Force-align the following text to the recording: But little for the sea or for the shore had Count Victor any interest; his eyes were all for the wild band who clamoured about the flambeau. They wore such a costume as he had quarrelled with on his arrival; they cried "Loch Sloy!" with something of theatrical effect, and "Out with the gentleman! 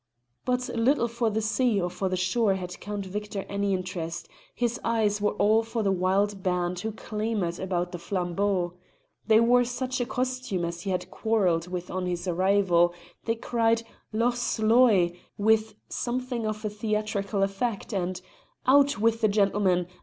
But 0.45 0.67
little 0.69 1.07
for 1.07 1.29
the 1.29 1.43
sea 1.43 1.79
or 1.79 1.87
for 1.91 2.09
the 2.09 2.17
shore 2.17 2.55
had 2.55 2.79
Count 2.79 3.05
Victor 3.05 3.45
any 3.47 3.71
interest; 3.75 4.27
his 4.55 4.79
eyes 4.83 5.21
were 5.21 5.33
all 5.33 5.61
for 5.61 5.83
the 5.83 5.91
wild 5.91 6.41
band 6.41 6.79
who 6.79 6.91
clamoured 6.91 7.59
about 7.59 7.91
the 7.91 7.99
flambeau. 7.99 8.73
They 9.27 9.39
wore 9.39 9.63
such 9.63 10.01
a 10.01 10.07
costume 10.07 10.65
as 10.65 10.81
he 10.81 10.89
had 10.89 11.11
quarrelled 11.11 11.67
with 11.67 11.91
on 11.91 12.07
his 12.07 12.27
arrival; 12.27 12.95
they 13.25 13.35
cried 13.35 13.83
"Loch 14.11 14.37
Sloy!" 14.37 15.19
with 15.37 15.75
something 15.87 16.47
of 16.47 16.57
theatrical 16.63 17.43
effect, 17.43 17.93
and 17.93 18.19
"Out 18.65 18.97
with 18.97 19.21
the 19.21 19.27
gentleman! 19.27 19.85